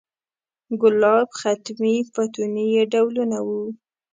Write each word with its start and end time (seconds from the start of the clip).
ګلاب، 0.81 1.27
ختمي، 1.39 1.95
فتوني 2.13 2.65
یې 2.73 2.83
ډولونه 2.91 3.37
و. 3.47 3.49